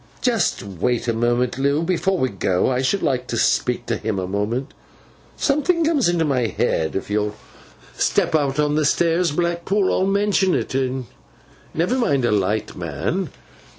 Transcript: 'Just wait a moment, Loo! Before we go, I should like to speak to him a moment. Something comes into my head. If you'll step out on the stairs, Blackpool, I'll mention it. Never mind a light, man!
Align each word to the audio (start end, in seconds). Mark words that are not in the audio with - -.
'Just 0.19 0.63
wait 0.63 1.07
a 1.07 1.13
moment, 1.13 1.59
Loo! 1.59 1.83
Before 1.83 2.17
we 2.17 2.29
go, 2.29 2.71
I 2.71 2.81
should 2.81 3.03
like 3.03 3.27
to 3.27 3.37
speak 3.37 3.85
to 3.85 3.97
him 3.97 4.17
a 4.17 4.25
moment. 4.25 4.73
Something 5.37 5.85
comes 5.85 6.09
into 6.09 6.25
my 6.25 6.47
head. 6.47 6.95
If 6.95 7.11
you'll 7.11 7.35
step 7.95 8.33
out 8.33 8.57
on 8.59 8.73
the 8.73 8.83
stairs, 8.83 9.29
Blackpool, 9.31 9.91
I'll 9.93 10.07
mention 10.07 10.55
it. 10.55 10.73
Never 11.75 11.99
mind 11.99 12.25
a 12.25 12.31
light, 12.31 12.75
man! 12.75 13.29